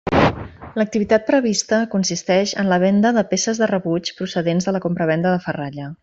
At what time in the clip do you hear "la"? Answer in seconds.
2.73-2.79, 4.79-4.83